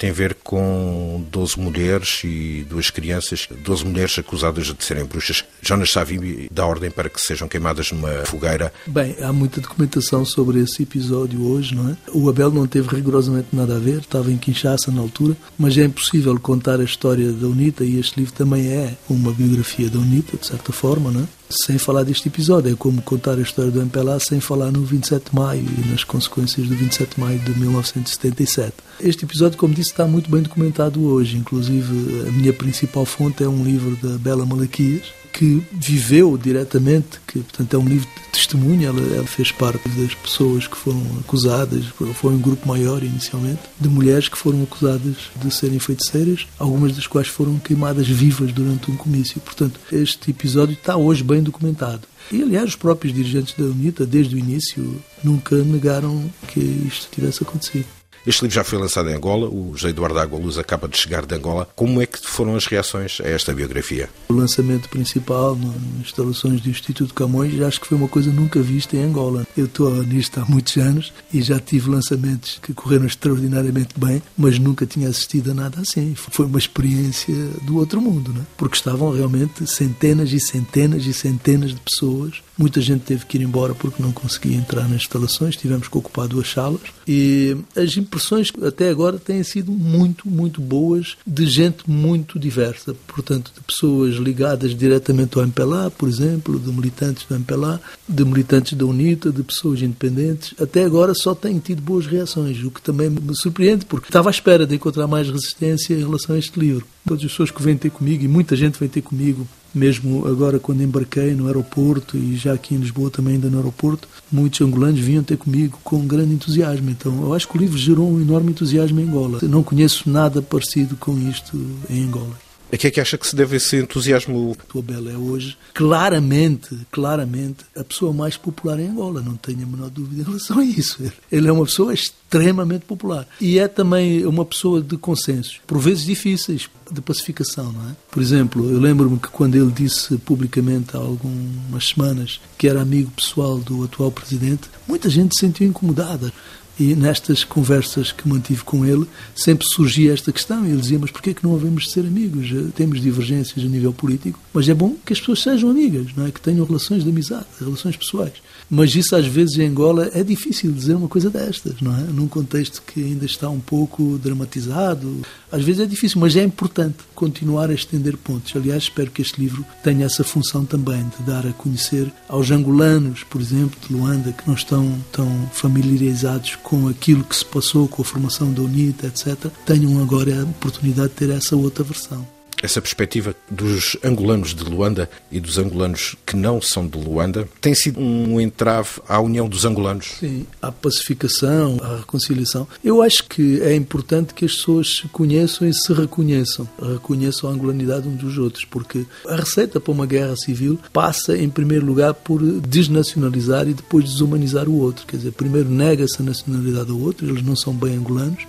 tem 0.00 0.08
a 0.08 0.14
ver 0.14 0.34
com 0.42 1.22
12 1.30 1.60
mulheres 1.60 2.22
e 2.24 2.66
duas 2.66 2.88
crianças, 2.88 3.46
12 3.62 3.84
mulheres 3.84 4.18
acusadas 4.18 4.64
de 4.68 4.82
serem 4.82 5.04
bruxas. 5.04 5.44
Jonas 5.60 5.92
Savimbi 5.92 6.48
dá 6.50 6.64
ordem 6.64 6.90
para 6.90 7.10
que 7.10 7.20
sejam 7.20 7.46
queimadas 7.46 7.92
numa 7.92 8.24
fogueira. 8.24 8.72
Bem, 8.86 9.14
há 9.20 9.30
muita 9.30 9.60
documentação 9.60 10.24
sobre 10.24 10.58
esse 10.60 10.84
episódio 10.84 11.46
hoje, 11.46 11.74
não 11.74 11.90
é? 11.90 11.96
O 12.14 12.30
Abel 12.30 12.50
não 12.50 12.66
teve 12.66 12.88
rigorosamente 12.88 13.48
nada 13.52 13.76
a 13.76 13.78
ver, 13.78 13.98
estava 13.98 14.32
em 14.32 14.38
Kinshasa 14.38 14.90
na 14.90 15.02
altura, 15.02 15.36
mas 15.58 15.76
é 15.76 15.84
impossível 15.84 16.40
contar 16.40 16.80
a 16.80 16.84
história 16.84 17.30
da 17.30 17.46
UNITA 17.46 17.84
e 17.84 18.00
este 18.00 18.18
livro 18.18 18.32
também 18.32 18.68
é 18.68 18.96
uma 19.06 19.32
biografia 19.32 19.90
da 19.90 19.98
UNITA, 19.98 20.38
de 20.38 20.46
certa 20.46 20.72
forma, 20.72 21.10
não 21.10 21.20
é? 21.20 21.39
Sem 21.50 21.78
falar 21.78 22.04
deste 22.04 22.28
episódio. 22.28 22.72
É 22.72 22.76
como 22.76 23.02
contar 23.02 23.38
a 23.38 23.42
história 23.42 23.70
do 23.70 23.80
MPLA 23.80 24.18
sem 24.20 24.40
falar 24.40 24.70
no 24.70 24.84
27 24.84 25.30
de 25.30 25.36
maio 25.36 25.62
e 25.62 25.88
nas 25.90 26.04
consequências 26.04 26.68
do 26.68 26.74
27 26.74 27.16
de 27.16 27.20
maio 27.20 27.38
de 27.38 27.58
1977. 27.58 28.72
Este 29.00 29.24
episódio, 29.24 29.58
como 29.58 29.74
disse, 29.74 29.90
está 29.90 30.06
muito 30.06 30.30
bem 30.30 30.42
documentado 30.42 31.04
hoje. 31.04 31.36
Inclusive, 31.36 32.28
a 32.28 32.32
minha 32.32 32.52
principal 32.52 33.04
fonte 33.04 33.42
é 33.42 33.48
um 33.48 33.64
livro 33.64 33.96
da 33.96 34.16
Bela 34.18 34.46
Malaquias, 34.46 35.04
que 35.32 35.62
viveu 35.72 36.36
diretamente, 36.36 37.20
que 37.26 37.40
portanto 37.40 37.74
é 37.74 37.78
um 37.78 37.88
livro 37.88 38.08
de 38.08 38.30
testemunha, 38.32 38.88
ela, 38.88 39.00
ela, 39.14 39.26
fez 39.26 39.52
parte 39.52 39.88
das 39.90 40.14
pessoas 40.14 40.66
que 40.66 40.76
foram 40.76 41.02
acusadas, 41.20 41.84
foi 42.14 42.32
um 42.32 42.38
grupo 42.38 42.66
maior 42.68 43.02
inicialmente, 43.02 43.60
de 43.78 43.88
mulheres 43.88 44.28
que 44.28 44.38
foram 44.38 44.62
acusadas 44.62 45.16
de 45.36 45.50
serem 45.52 45.78
feiticeiras, 45.78 46.46
algumas 46.58 46.94
das 46.94 47.06
quais 47.06 47.28
foram 47.28 47.58
queimadas 47.58 48.06
vivas 48.06 48.52
durante 48.52 48.90
um 48.90 48.96
comício. 48.96 49.40
Portanto, 49.40 49.80
este 49.92 50.30
episódio 50.30 50.74
está 50.74 50.96
hoje 50.96 51.22
bem 51.22 51.42
documentado. 51.42 52.02
E, 52.30 52.42
aliás, 52.42 52.70
os 52.70 52.76
próprios 52.76 53.14
dirigentes 53.14 53.54
da 53.56 53.64
UNITA, 53.64 54.06
desde 54.06 54.34
o 54.34 54.38
início, 54.38 55.02
nunca 55.22 55.56
negaram 55.56 56.30
que 56.48 56.60
isto 56.60 57.08
tivesse 57.10 57.42
acontecido. 57.42 57.99
Este 58.26 58.42
livro 58.42 58.54
já 58.54 58.64
foi 58.64 58.78
lançado 58.78 59.08
em 59.08 59.14
Angola, 59.14 59.48
o 59.48 59.72
José 59.74 59.88
Eduardo 59.88 60.18
Agualuz 60.18 60.58
acaba 60.58 60.86
de 60.86 60.98
chegar 60.98 61.24
de 61.24 61.34
Angola. 61.34 61.66
Como 61.74 62.02
é 62.02 62.06
que 62.06 62.18
foram 62.20 62.54
as 62.54 62.66
reações 62.66 63.18
a 63.20 63.28
esta 63.28 63.54
biografia? 63.54 64.10
O 64.28 64.34
lançamento 64.34 64.90
principal 64.90 65.56
nas 65.56 66.06
instalações 66.06 66.60
do 66.60 66.68
Instituto 66.68 67.14
Camões 67.14 67.58
acho 67.62 67.80
que 67.80 67.86
foi 67.86 67.96
uma 67.96 68.08
coisa 68.08 68.30
nunca 68.30 68.60
vista 68.60 68.94
em 68.94 69.04
Angola. 69.04 69.46
Eu 69.56 69.64
estou 69.64 69.90
nisto 70.04 70.38
há 70.38 70.44
muitos 70.44 70.76
anos 70.76 71.12
e 71.32 71.40
já 71.40 71.58
tive 71.58 71.88
lançamentos 71.88 72.58
que 72.62 72.74
correram 72.74 73.06
extraordinariamente 73.06 73.94
bem, 73.98 74.22
mas 74.36 74.58
nunca 74.58 74.84
tinha 74.84 75.08
assistido 75.08 75.52
a 75.52 75.54
nada 75.54 75.80
assim. 75.80 76.14
Foi 76.14 76.44
uma 76.44 76.58
experiência 76.58 77.34
do 77.62 77.78
outro 77.78 78.02
mundo, 78.02 78.34
é? 78.38 78.42
porque 78.56 78.76
estavam 78.76 79.10
realmente 79.12 79.66
centenas 79.66 80.32
e 80.32 80.40
centenas 80.40 81.06
e 81.06 81.14
centenas 81.14 81.70
de 81.70 81.80
pessoas 81.80 82.42
Muita 82.60 82.82
gente 82.82 83.04
teve 83.04 83.24
que 83.24 83.38
ir 83.38 83.40
embora 83.40 83.74
porque 83.74 84.02
não 84.02 84.12
conseguia 84.12 84.54
entrar 84.54 84.82
nas 84.82 85.00
instalações, 85.00 85.56
tivemos 85.56 85.88
que 85.88 85.96
ocupar 85.96 86.28
duas 86.28 86.46
salas 86.46 86.82
e 87.08 87.56
as 87.74 87.96
impressões 88.10 88.52
até 88.66 88.90
agora 88.90 89.18
têm 89.18 89.42
sido 89.44 89.70
muito, 89.70 90.28
muito 90.28 90.60
boas 90.60 91.16
de 91.24 91.46
gente 91.46 91.88
muito 91.88 92.40
diversa, 92.40 92.94
portanto, 93.06 93.52
de 93.54 93.60
pessoas 93.60 94.16
ligadas 94.16 94.74
diretamente 94.74 95.38
ao 95.38 95.44
MPLA, 95.44 95.90
por 95.92 96.08
exemplo, 96.08 96.58
de 96.58 96.72
militantes 96.72 97.24
do 97.24 97.36
MPLA, 97.36 97.80
de 98.08 98.24
militantes 98.24 98.72
da 98.72 98.84
UNITA, 98.84 99.30
de 99.30 99.44
pessoas 99.44 99.80
independentes. 99.80 100.54
Até 100.60 100.84
agora 100.84 101.14
só 101.14 101.34
têm 101.34 101.60
tido 101.60 101.80
boas 101.80 102.06
reações, 102.06 102.62
o 102.64 102.70
que 102.70 102.82
também 102.82 103.08
me 103.08 103.36
surpreende, 103.36 103.86
porque 103.86 104.08
estava 104.08 104.28
à 104.28 104.32
espera 104.32 104.66
de 104.66 104.74
encontrar 104.74 105.06
mais 105.06 105.28
resistência 105.28 105.94
em 105.94 106.00
relação 106.00 106.34
a 106.34 106.38
este 106.38 106.58
livro. 106.58 106.86
Todas 107.06 107.24
as 107.24 107.30
pessoas 107.30 107.50
que 107.52 107.62
vêm 107.62 107.76
ter 107.76 107.90
comigo, 107.90 108.24
e 108.24 108.28
muita 108.28 108.56
gente 108.56 108.78
vem 108.78 108.88
ter 108.88 109.02
comigo, 109.02 109.46
mesmo 109.74 110.26
agora 110.26 110.58
quando 110.58 110.82
embarquei 110.82 111.34
no 111.34 111.46
aeroporto 111.46 112.16
e 112.16 112.36
já 112.36 112.52
aqui 112.52 112.74
em 112.74 112.78
Lisboa 112.78 113.10
também 113.10 113.34
ainda 113.34 113.48
no 113.48 113.58
aeroporto, 113.58 114.08
muitos 114.30 114.60
angolanos 114.60 115.00
vinham 115.00 115.22
ter 115.22 115.36
comigo 115.36 115.78
com 115.82 116.06
grande 116.06 116.34
entusiasmo. 116.34 116.90
Então 116.90 117.22
eu 117.22 117.34
acho 117.34 117.48
que 117.48 117.56
o 117.56 117.60
livro 117.60 117.78
gerou 117.78 118.10
um 118.10 118.20
enorme 118.20 118.50
entusiasmo 118.50 119.00
em 119.00 119.04
Angola. 119.04 119.38
Eu 119.42 119.48
não 119.48 119.62
conheço 119.62 120.08
nada 120.10 120.42
parecido 120.42 120.96
com 120.96 121.16
isto 121.18 121.56
em 121.88 122.04
Angola. 122.04 122.49
A 122.72 122.76
que 122.76 122.86
é 122.86 122.90
que 122.90 123.00
acha 123.00 123.18
que 123.18 123.26
se 123.26 123.34
deve 123.34 123.56
esse 123.56 123.76
entusiasmo? 123.76 124.56
O 124.72 124.78
Abel 124.78 125.10
é 125.10 125.16
hoje, 125.16 125.56
claramente, 125.74 126.78
claramente, 126.90 127.64
a 127.76 127.82
pessoa 127.82 128.12
mais 128.12 128.36
popular 128.36 128.78
em 128.78 128.88
Angola. 128.88 129.20
Não 129.20 129.34
tenho 129.34 129.64
a 129.64 129.66
menor 129.66 129.90
dúvida 129.90 130.22
em 130.22 130.24
relação 130.24 130.60
a 130.60 130.64
isso. 130.64 131.02
Ele 131.32 131.48
é 131.48 131.52
uma 131.52 131.64
pessoa 131.64 131.92
extremamente 131.92 132.84
popular. 132.84 133.26
E 133.40 133.58
é 133.58 133.66
também 133.66 134.24
uma 134.24 134.44
pessoa 134.44 134.80
de 134.80 134.96
consensos, 134.96 135.60
por 135.66 135.78
vezes 135.78 136.04
difíceis, 136.04 136.70
de 136.92 137.00
pacificação, 137.00 137.72
não 137.72 137.90
é? 137.90 137.96
Por 138.10 138.22
exemplo, 138.22 138.68
eu 138.70 138.78
lembro-me 138.78 139.18
que 139.18 139.28
quando 139.28 139.56
ele 139.56 139.70
disse 139.70 140.16
publicamente 140.18 140.96
há 140.96 141.00
algumas 141.00 141.88
semanas 141.88 142.40
que 142.58 142.68
era 142.68 142.82
amigo 142.82 143.10
pessoal 143.10 143.58
do 143.58 143.84
atual 143.84 144.10
presidente, 144.10 144.68
muita 144.86 145.08
gente 145.08 145.34
se 145.34 145.40
sentiu 145.40 145.66
incomodada. 145.66 146.32
E 146.80 146.94
nestas 146.94 147.44
conversas 147.44 148.10
que 148.10 148.26
mantive 148.26 148.64
com 148.64 148.86
ele, 148.86 149.06
sempre 149.34 149.66
surgia 149.68 150.14
esta 150.14 150.32
questão. 150.32 150.64
Ele 150.64 150.80
dizia: 150.80 150.98
Mas 150.98 151.10
porquê 151.10 151.34
que 151.34 151.44
não 151.44 151.54
havemos 151.54 151.84
de 151.84 151.90
ser 151.90 152.00
amigos? 152.00 152.48
Temos 152.74 153.02
divergências 153.02 153.62
a 153.62 153.68
nível 153.68 153.92
político, 153.92 154.40
mas 154.54 154.66
é 154.66 154.72
bom 154.72 154.96
que 155.04 155.12
as 155.12 155.20
pessoas 155.20 155.42
sejam 155.42 155.68
amigas, 155.68 156.06
não 156.16 156.26
é? 156.26 156.30
que 156.30 156.40
tenham 156.40 156.64
relações 156.64 157.04
de 157.04 157.10
amizade, 157.10 157.44
relações 157.60 157.96
pessoais. 157.96 158.32
Mas 158.70 158.94
isso, 158.94 159.16
às 159.16 159.26
vezes, 159.26 159.58
em 159.58 159.66
Angola 159.66 160.10
é 160.14 160.22
difícil 160.22 160.70
dizer 160.70 160.94
uma 160.94 161.08
coisa 161.08 161.28
destas, 161.28 161.80
não 161.80 161.92
é? 161.96 162.02
Num 162.02 162.28
contexto 162.28 162.80
que 162.86 163.02
ainda 163.02 163.24
está 163.24 163.50
um 163.50 163.58
pouco 163.58 164.16
dramatizado. 164.22 165.22
Às 165.50 165.64
vezes 165.64 165.80
é 165.80 165.86
difícil, 165.86 166.20
mas 166.20 166.36
é 166.36 166.44
importante 166.44 166.98
continuar 167.14 167.68
a 167.68 167.74
estender 167.74 168.16
pontos. 168.16 168.54
Aliás, 168.54 168.84
espero 168.84 169.10
que 169.10 169.22
este 169.22 169.40
livro 169.40 169.66
tenha 169.82 170.06
essa 170.06 170.22
função 170.22 170.64
também, 170.64 171.02
de 171.18 171.24
dar 171.26 171.44
a 171.44 171.52
conhecer 171.52 172.12
aos 172.28 172.52
angolanos, 172.52 173.24
por 173.24 173.40
exemplo, 173.40 173.76
de 173.86 173.92
Luanda, 173.92 174.32
que 174.32 174.46
não 174.46 174.54
estão 174.54 174.96
tão 175.10 175.28
familiarizados 175.52 176.54
com 176.62 176.86
aquilo 176.86 177.24
que 177.24 177.34
se 177.34 177.44
passou 177.44 177.88
com 177.88 178.02
a 178.02 178.04
formação 178.04 178.52
da 178.52 178.62
UNITA, 178.62 179.08
etc., 179.08 179.50
tenham 179.66 180.00
agora 180.00 180.40
a 180.40 180.44
oportunidade 180.44 181.08
de 181.08 181.14
ter 181.14 181.30
essa 181.30 181.56
outra 181.56 181.82
versão. 181.82 182.24
Essa 182.62 182.80
perspectiva 182.80 183.34
dos 183.50 183.96
angolanos 184.04 184.54
de 184.54 184.64
Luanda 184.64 185.08
e 185.30 185.40
dos 185.40 185.58
angolanos 185.58 186.16
que 186.26 186.36
não 186.36 186.60
são 186.60 186.86
de 186.86 186.98
Luanda 186.98 187.48
tem 187.60 187.74
sido 187.74 188.00
um 188.00 188.40
entrave 188.40 188.88
à 189.08 189.20
união 189.20 189.48
dos 189.48 189.64
angolanos? 189.64 190.12
Sim, 190.20 190.46
à 190.60 190.70
pacificação, 190.70 191.78
à 191.82 191.96
reconciliação. 191.98 192.66
Eu 192.84 193.02
acho 193.02 193.24
que 193.24 193.60
é 193.62 193.74
importante 193.74 194.34
que 194.34 194.44
as 194.44 194.54
pessoas 194.54 194.96
se 194.96 195.08
conheçam 195.08 195.68
e 195.68 195.74
se 195.74 195.92
reconheçam, 195.92 196.68
reconheçam 196.80 197.48
a 197.48 197.52
angolanidade 197.52 198.08
uns 198.08 198.18
dos 198.18 198.38
outros, 198.38 198.64
porque 198.64 199.04
a 199.26 199.36
receita 199.36 199.80
para 199.80 199.92
uma 199.92 200.06
guerra 200.06 200.36
civil 200.36 200.78
passa, 200.92 201.36
em 201.36 201.48
primeiro 201.48 201.86
lugar, 201.86 202.14
por 202.14 202.40
desnacionalizar 202.60 203.68
e 203.68 203.74
depois 203.74 204.04
desumanizar 204.04 204.68
o 204.68 204.78
outro. 204.78 205.06
Quer 205.06 205.16
dizer, 205.16 205.32
primeiro 205.32 205.68
nega-se 205.68 206.20
a 206.20 206.24
nacionalidade 206.24 206.90
ao 206.90 206.98
outro, 206.98 207.28
eles 207.28 207.42
não 207.42 207.56
são 207.56 207.74
bem 207.74 207.96
angolanos, 207.96 208.46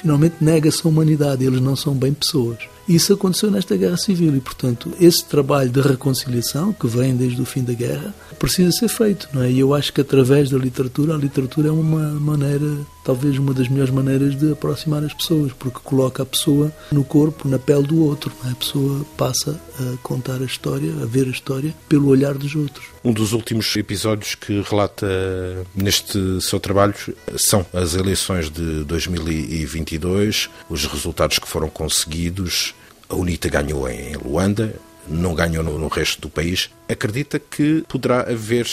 finalmente 0.00 0.36
nega-se 0.40 0.80
a 0.84 0.88
humanidade, 0.88 1.44
eles 1.44 1.60
não 1.60 1.76
são 1.76 1.94
bem 1.94 2.12
pessoas. 2.12 2.58
Isso 2.88 3.12
aconteceu 3.12 3.50
nesta 3.50 3.76
guerra 3.76 3.96
civil 3.96 4.34
e, 4.36 4.40
portanto, 4.40 4.92
esse 5.00 5.24
trabalho 5.24 5.70
de 5.70 5.80
reconciliação, 5.80 6.72
que 6.72 6.86
vem 6.86 7.14
desde 7.14 7.40
o 7.40 7.44
fim 7.44 7.62
da 7.62 7.72
guerra, 7.72 8.14
precisa 8.38 8.72
ser 8.72 8.88
feito. 8.88 9.28
Não 9.32 9.42
é? 9.42 9.50
E 9.50 9.60
eu 9.60 9.74
acho 9.74 9.92
que 9.92 10.00
através 10.00 10.50
da 10.50 10.58
literatura, 10.58 11.14
a 11.14 11.18
literatura 11.18 11.68
é 11.68 11.70
uma 11.70 12.10
maneira, 12.18 12.66
talvez 13.04 13.38
uma 13.38 13.54
das 13.54 13.68
melhores 13.68 13.92
maneiras 13.92 14.36
de 14.36 14.52
aproximar 14.52 15.04
as 15.04 15.14
pessoas, 15.14 15.52
porque 15.52 15.78
coloca 15.84 16.22
a 16.22 16.26
pessoa 16.26 16.72
no 16.90 17.04
corpo, 17.04 17.48
na 17.48 17.58
pele 17.58 17.86
do 17.86 18.02
outro. 18.02 18.32
É? 18.46 18.50
A 18.50 18.54
pessoa 18.56 19.04
passa 19.16 19.60
a 19.78 19.96
contar 20.02 20.40
a 20.42 20.44
história, 20.44 20.92
a 21.02 21.06
ver 21.06 21.26
a 21.26 21.30
história, 21.30 21.74
pelo 21.88 22.08
olhar 22.08 22.34
dos 22.34 22.54
outros. 22.54 22.86
Um 23.04 23.12
dos 23.12 23.32
últimos 23.32 23.74
episódios 23.76 24.34
que 24.34 24.60
relata 24.62 25.06
neste 25.74 26.40
seu 26.40 26.60
trabalho 26.60 26.94
são 27.36 27.64
as 27.72 27.94
eleições 27.94 28.50
de 28.50 28.84
2022, 28.84 30.50
os 30.68 30.84
resultados 30.86 31.38
que 31.38 31.48
foram 31.48 31.68
conseguidos 31.68 32.74
a 33.10 33.14
UNITA 33.16 33.48
ganhou 33.48 33.88
em 33.88 34.16
Luanda, 34.16 34.74
não 35.08 35.34
ganhou 35.34 35.64
no, 35.64 35.78
no, 35.78 35.88
resto 35.88 36.20
do 36.22 36.30
país. 36.30 36.70
Acredita 36.88 37.38
que 37.38 37.84
poderá 37.88 38.20
haver 38.30 38.66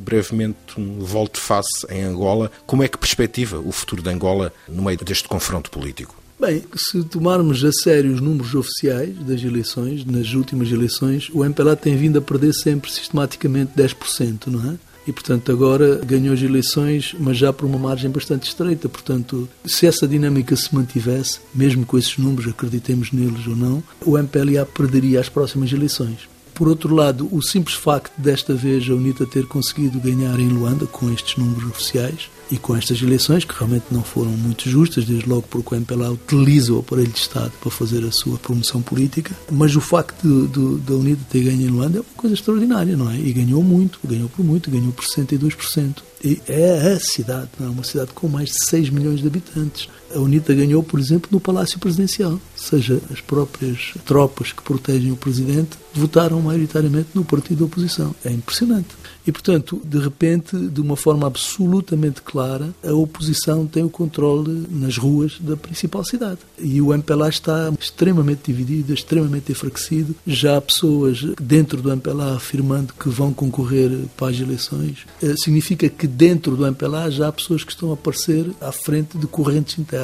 brevemente 0.00 0.78
um 0.78 1.00
volte-face 1.00 1.86
em 1.90 2.04
Angola? 2.04 2.50
Como 2.66 2.82
é 2.82 2.88
que 2.88 2.96
perspectiva 2.96 3.58
o 3.58 3.72
futuro 3.72 4.02
de 4.02 4.08
Angola 4.08 4.52
no 4.68 4.84
meio 4.84 4.98
deste 4.98 5.28
confronto 5.28 5.70
político? 5.70 6.14
Bem, 6.38 6.62
se 6.76 7.02
tomarmos 7.04 7.64
a 7.64 7.72
sério 7.72 8.12
os 8.12 8.20
números 8.20 8.54
oficiais 8.54 9.16
das 9.20 9.42
eleições, 9.42 10.04
nas 10.04 10.34
últimas 10.34 10.70
eleições, 10.70 11.30
o 11.32 11.42
MPLA 11.42 11.74
tem 11.74 11.96
vindo 11.96 12.18
a 12.18 12.22
perder 12.22 12.52
sempre 12.52 12.92
sistematicamente 12.92 13.72
10%, 13.74 14.48
não 14.48 14.72
é? 14.72 14.76
E, 15.06 15.12
portanto, 15.12 15.52
agora 15.52 16.00
ganhou 16.04 16.34
as 16.34 16.42
eleições, 16.42 17.14
mas 17.18 17.36
já 17.36 17.52
por 17.52 17.66
uma 17.66 17.78
margem 17.78 18.10
bastante 18.10 18.48
estreita. 18.48 18.88
Portanto, 18.88 19.48
se 19.64 19.86
essa 19.86 20.06
dinâmica 20.06 20.56
se 20.56 20.74
mantivesse, 20.74 21.40
mesmo 21.54 21.86
com 21.86 21.96
esses 21.96 22.18
números, 22.18 22.48
acreditemos 22.48 23.12
neles 23.12 23.46
ou 23.46 23.54
não, 23.54 23.82
o 24.04 24.18
MPLA 24.18 24.66
perderia 24.66 25.20
as 25.20 25.28
próximas 25.28 25.72
eleições. 25.72 26.28
Por 26.54 26.68
outro 26.68 26.94
lado, 26.94 27.28
o 27.30 27.42
simples 27.42 27.76
facto 27.76 28.18
desta 28.18 28.54
vez 28.54 28.88
a 28.88 28.94
UNITA 28.94 29.26
ter 29.26 29.46
conseguido 29.46 30.00
ganhar 30.00 30.40
em 30.40 30.48
Luanda, 30.48 30.86
com 30.86 31.12
estes 31.12 31.36
números 31.36 31.68
oficiais, 31.68 32.30
e 32.50 32.56
com 32.56 32.76
estas 32.76 33.00
eleições, 33.02 33.44
que 33.44 33.54
realmente 33.54 33.86
não 33.90 34.02
foram 34.02 34.30
muito 34.30 34.68
justas, 34.68 35.04
desde 35.04 35.28
logo 35.28 35.42
porque 35.42 35.74
o 35.74 35.78
MPLA 35.78 36.10
utiliza 36.10 36.72
o 36.72 36.78
aparelho 36.78 37.10
de 37.10 37.18
Estado 37.18 37.52
para 37.60 37.70
fazer 37.70 38.04
a 38.04 38.12
sua 38.12 38.38
promoção 38.38 38.80
política, 38.82 39.34
mas 39.50 39.74
o 39.74 39.80
facto 39.80 40.22
de, 40.22 40.48
de, 40.48 40.80
da 40.82 40.94
UNITA 40.94 41.22
ter 41.30 41.44
ganho 41.44 41.62
em 41.62 41.68
Luanda 41.68 41.98
é 41.98 42.00
uma 42.00 42.16
coisa 42.16 42.34
extraordinária, 42.34 42.96
não 42.96 43.10
é? 43.10 43.16
E 43.18 43.32
ganhou 43.32 43.62
muito, 43.62 43.98
ganhou 44.04 44.28
por 44.28 44.44
muito, 44.44 44.70
ganhou 44.70 44.92
por 44.92 45.04
62%. 45.04 46.02
E 46.24 46.40
é 46.48 46.92
a 46.92 47.00
cidade, 47.00 47.48
não 47.58 47.66
é? 47.66 47.70
uma 47.70 47.84
cidade 47.84 48.10
com 48.14 48.28
mais 48.28 48.50
de 48.50 48.64
6 48.66 48.90
milhões 48.90 49.20
de 49.20 49.26
habitantes. 49.26 49.88
A 50.14 50.18
UNITA 50.18 50.54
ganhou, 50.54 50.82
por 50.82 51.00
exemplo, 51.00 51.28
no 51.32 51.40
Palácio 51.40 51.78
Presidencial, 51.78 52.32
ou 52.32 52.40
seja, 52.54 53.00
as 53.10 53.20
próprias 53.20 53.94
tropas 54.04 54.52
que 54.52 54.62
protegem 54.62 55.12
o 55.12 55.16
Presidente 55.16 55.76
votaram 55.96 56.40
maioritariamente 56.40 57.08
no 57.14 57.24
partido 57.24 57.60
da 57.60 57.64
oposição. 57.64 58.14
É 58.24 58.30
impressionante. 58.30 58.88
E, 59.26 59.32
portanto, 59.32 59.80
de 59.84 59.98
repente, 59.98 60.56
de 60.56 60.80
uma 60.80 60.96
forma 60.96 61.26
absolutamente 61.26 62.22
clara, 62.22 62.72
a 62.84 62.92
oposição 62.92 63.66
tem 63.66 63.82
o 63.82 63.90
controle 63.90 64.66
nas 64.70 64.96
ruas 64.96 65.38
da 65.40 65.56
principal 65.56 66.04
cidade. 66.04 66.38
E 66.58 66.80
o 66.80 66.94
MPLA 66.94 67.28
está 67.28 67.72
extremamente 67.80 68.52
dividido, 68.52 68.94
extremamente 68.94 69.50
enfraquecido. 69.50 70.14
Já 70.26 70.56
há 70.56 70.60
pessoas 70.60 71.24
dentro 71.40 71.82
do 71.82 71.90
MPLA 71.90 72.36
afirmando 72.36 72.94
que 72.94 73.08
vão 73.08 73.32
concorrer 73.32 73.90
para 74.16 74.28
as 74.28 74.38
eleições. 74.38 74.98
Eh, 75.22 75.34
significa 75.36 75.88
que 75.88 76.06
dentro 76.06 76.56
do 76.56 76.66
MPLA 76.66 77.10
já 77.10 77.28
há 77.28 77.32
pessoas 77.32 77.64
que 77.64 77.72
estão 77.72 77.90
a 77.90 77.94
aparecer 77.94 78.46
à 78.60 78.70
frente 78.70 79.18
de 79.18 79.26
correntes 79.26 79.78
internas. 79.78 79.95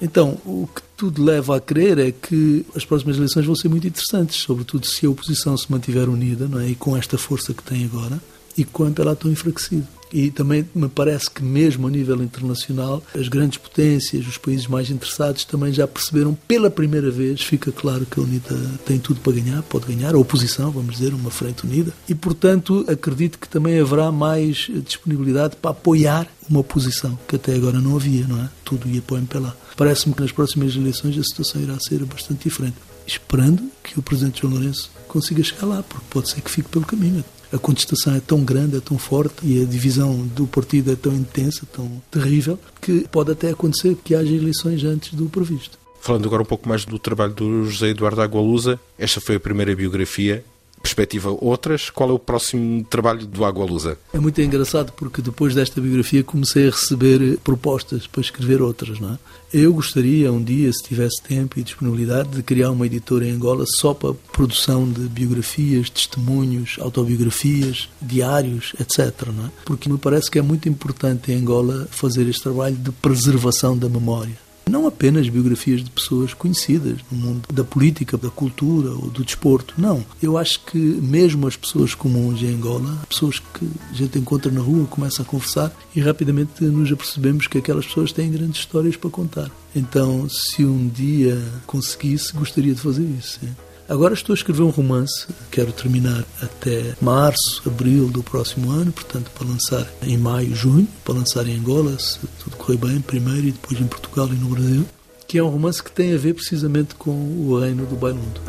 Então, 0.00 0.38
o 0.44 0.68
que 0.74 0.82
tudo 0.96 1.22
leva 1.22 1.56
a 1.56 1.60
crer 1.60 1.98
é 1.98 2.12
que 2.12 2.64
as 2.74 2.84
próximas 2.84 3.16
eleições 3.16 3.46
vão 3.46 3.54
ser 3.54 3.68
muito 3.68 3.86
interessantes, 3.86 4.36
sobretudo 4.36 4.86
se 4.86 5.06
a 5.06 5.10
oposição 5.10 5.56
se 5.56 5.70
mantiver 5.70 6.08
unida 6.08 6.46
não 6.46 6.60
é? 6.60 6.68
e 6.68 6.74
com 6.74 6.96
esta 6.96 7.16
força 7.16 7.54
que 7.54 7.62
tem 7.62 7.84
agora 7.84 8.20
e 8.56 8.64
quanto 8.64 9.00
ela 9.00 9.16
tão 9.16 9.30
enfraquecido. 9.30 9.86
E 10.12 10.30
também 10.30 10.68
me 10.74 10.88
parece 10.88 11.30
que, 11.30 11.42
mesmo 11.42 11.86
a 11.86 11.90
nível 11.90 12.22
internacional, 12.22 13.02
as 13.16 13.28
grandes 13.28 13.58
potências, 13.58 14.26
os 14.26 14.36
países 14.36 14.66
mais 14.66 14.90
interessados, 14.90 15.44
também 15.44 15.72
já 15.72 15.86
perceberam 15.86 16.36
pela 16.48 16.68
primeira 16.68 17.10
vez. 17.10 17.42
Fica 17.42 17.70
claro 17.70 18.04
que 18.04 18.18
a 18.18 18.22
UNITA 18.22 18.56
tem 18.84 18.98
tudo 18.98 19.20
para 19.20 19.32
ganhar, 19.34 19.62
pode 19.62 19.86
ganhar, 19.86 20.14
a 20.14 20.18
oposição, 20.18 20.70
vamos 20.70 20.96
dizer, 20.96 21.14
uma 21.14 21.30
frente 21.30 21.64
unida. 21.64 21.92
E, 22.08 22.14
portanto, 22.14 22.84
acredito 22.88 23.38
que 23.38 23.48
também 23.48 23.78
haverá 23.78 24.10
mais 24.10 24.68
disponibilidade 24.84 25.56
para 25.56 25.70
apoiar 25.70 26.26
uma 26.48 26.60
oposição, 26.60 27.16
que 27.28 27.36
até 27.36 27.54
agora 27.54 27.80
não 27.80 27.94
havia, 27.94 28.26
não 28.26 28.42
é? 28.42 28.48
Tudo 28.64 28.88
ia 28.88 29.00
para 29.00 29.14
o 29.14 29.18
MPLA. 29.18 29.56
Parece-me 29.76 30.14
que 30.14 30.22
nas 30.22 30.32
próximas 30.32 30.74
eleições 30.74 31.16
a 31.16 31.22
situação 31.22 31.62
irá 31.62 31.78
ser 31.78 32.04
bastante 32.04 32.48
diferente. 32.48 32.76
Esperando 33.10 33.68
que 33.82 33.98
o 33.98 34.02
Presidente 34.02 34.42
João 34.42 34.54
Lourenço 34.54 34.90
consiga 35.08 35.42
chegar 35.42 35.66
lá, 35.66 35.82
porque 35.82 36.06
pode 36.08 36.28
ser 36.28 36.40
que 36.40 36.50
fique 36.50 36.68
pelo 36.68 36.86
caminho 36.86 37.24
a 37.52 37.58
contestação 37.58 38.14
é 38.14 38.20
tão 38.20 38.44
grande, 38.44 38.76
é 38.76 38.80
tão 38.80 38.96
forte 38.96 39.34
e 39.42 39.60
a 39.60 39.66
divisão 39.66 40.24
do 40.28 40.46
partido 40.46 40.92
é 40.92 40.94
tão 40.94 41.12
intensa, 41.12 41.66
tão 41.66 42.00
terrível, 42.08 42.56
que 42.80 43.08
pode 43.08 43.32
até 43.32 43.50
acontecer 43.50 43.96
que 44.04 44.14
haja 44.14 44.32
eleições 44.32 44.84
antes 44.84 45.14
do 45.14 45.28
previsto. 45.28 45.76
Falando 46.00 46.26
agora 46.26 46.42
um 46.42 46.46
pouco 46.46 46.68
mais 46.68 46.84
do 46.84 46.96
trabalho 46.96 47.34
do 47.34 47.64
José 47.64 47.88
Eduardo 47.88 48.22
Agualusa, 48.22 48.78
esta 48.96 49.20
foi 49.20 49.34
a 49.34 49.40
primeira 49.40 49.74
biografia 49.74 50.44
perspectiva 50.82 51.36
outras? 51.40 51.90
Qual 51.90 52.10
é 52.10 52.12
o 52.12 52.18
próximo 52.18 52.84
trabalho 52.84 53.26
do 53.26 53.44
Água 53.44 53.64
Lusa? 53.64 53.98
É 54.12 54.18
muito 54.18 54.40
engraçado 54.40 54.92
porque 54.92 55.22
depois 55.22 55.54
desta 55.54 55.80
biografia 55.80 56.24
comecei 56.24 56.68
a 56.68 56.70
receber 56.70 57.38
propostas 57.38 58.06
para 58.06 58.20
escrever 58.20 58.62
outras, 58.62 58.98
não 58.98 59.14
é? 59.14 59.18
Eu 59.52 59.72
gostaria 59.74 60.32
um 60.32 60.42
dia, 60.42 60.72
se 60.72 60.82
tivesse 60.82 61.20
tempo 61.22 61.58
e 61.58 61.62
disponibilidade, 61.62 62.28
de 62.30 62.42
criar 62.42 62.70
uma 62.70 62.86
editora 62.86 63.26
em 63.26 63.32
Angola 63.32 63.64
só 63.66 63.92
para 63.92 64.14
produção 64.32 64.88
de 64.88 65.00
biografias, 65.08 65.90
testemunhos, 65.90 66.76
autobiografias, 66.80 67.88
diários, 68.00 68.74
etc. 68.80 69.28
Não 69.34 69.46
é? 69.46 69.50
Porque 69.64 69.88
me 69.88 69.98
parece 69.98 70.30
que 70.30 70.38
é 70.38 70.42
muito 70.42 70.68
importante 70.68 71.32
em 71.32 71.36
Angola 71.36 71.88
fazer 71.90 72.28
este 72.28 72.42
trabalho 72.42 72.76
de 72.76 72.92
preservação 72.92 73.76
da 73.76 73.88
memória 73.88 74.49
não 74.70 74.86
apenas 74.86 75.28
biografias 75.28 75.82
de 75.82 75.90
pessoas 75.90 76.32
conhecidas 76.32 76.98
no 77.10 77.18
mundo 77.18 77.42
da 77.52 77.64
política, 77.64 78.16
da 78.16 78.30
cultura 78.30 78.90
ou 78.90 79.10
do 79.10 79.24
desporto. 79.24 79.74
Não. 79.76 80.04
Eu 80.22 80.38
acho 80.38 80.64
que 80.64 80.78
mesmo 80.78 81.46
as 81.46 81.56
pessoas 81.56 81.94
comuns 81.94 82.40
em 82.42 82.54
Angola, 82.54 82.96
pessoas 83.08 83.38
que 83.38 83.68
a 83.90 83.94
gente 83.94 84.18
encontra 84.18 84.50
na 84.50 84.60
rua, 84.60 84.86
começa 84.86 85.22
a 85.22 85.24
conversar 85.24 85.72
e 85.94 86.00
rapidamente 86.00 86.64
nos 86.64 86.90
apercebemos 86.90 87.46
que 87.46 87.58
aquelas 87.58 87.86
pessoas 87.86 88.12
têm 88.12 88.30
grandes 88.30 88.60
histórias 88.60 88.96
para 88.96 89.10
contar. 89.10 89.50
Então, 89.74 90.28
se 90.28 90.64
um 90.64 90.88
dia 90.88 91.40
conseguisse, 91.66 92.32
gostaria 92.32 92.74
de 92.74 92.80
fazer 92.80 93.04
isso. 93.04 93.40
Sim. 93.40 93.69
Agora 93.90 94.14
estou 94.14 94.32
a 94.32 94.36
escrever 94.36 94.62
um 94.62 94.70
romance, 94.70 95.26
quero 95.50 95.72
terminar 95.72 96.24
até 96.40 96.94
março, 97.00 97.60
abril 97.66 98.06
do 98.06 98.22
próximo 98.22 98.70
ano, 98.70 98.92
portanto, 98.92 99.32
para 99.36 99.44
lançar 99.44 99.84
em 100.00 100.16
maio, 100.16 100.54
junho, 100.54 100.86
para 101.04 101.14
lançar 101.14 101.44
em 101.48 101.58
Angola, 101.58 101.98
se 101.98 102.20
tudo 102.38 102.56
correr 102.56 102.76
bem, 102.76 103.00
primeiro 103.00 103.48
e 103.48 103.50
depois 103.50 103.80
em 103.80 103.88
Portugal 103.88 104.28
e 104.28 104.36
no 104.36 104.50
Brasil, 104.50 104.86
que 105.26 105.38
é 105.38 105.42
um 105.42 105.48
romance 105.48 105.82
que 105.82 105.90
tem 105.90 106.14
a 106.14 106.16
ver 106.16 106.34
precisamente 106.34 106.94
com 106.94 107.10
o 107.10 107.58
reino 107.58 107.84
do 107.84 107.96
Bailundo. 107.96 108.40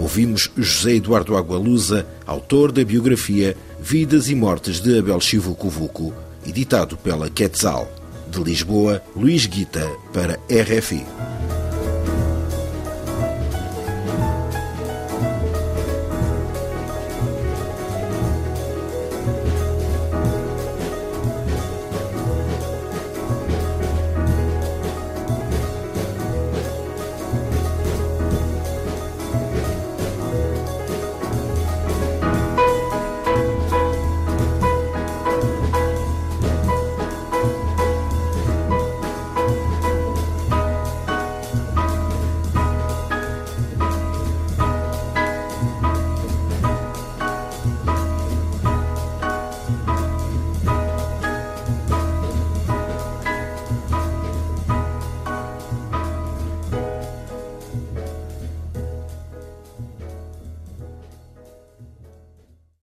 Ouvimos 0.00 0.50
José 0.56 0.96
Eduardo 0.96 1.36
Agualusa, 1.36 2.04
autor 2.26 2.72
da 2.72 2.84
biografia 2.84 3.56
Vidas 3.80 4.28
e 4.28 4.34
Mortes 4.34 4.80
de 4.80 4.98
Abel 4.98 5.20
Chivuco 5.20 5.68
Vuco, 5.68 6.12
editado 6.44 6.96
pela 6.96 7.30
Quetzal 7.30 8.03
de 8.34 8.44
Lisboa, 8.50 9.02
Luís 9.14 9.46
Guita, 9.46 9.86
para 10.12 10.38
RFI. 10.48 11.04